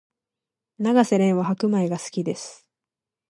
[0.79, 2.67] 永瀬廉は白米が好きです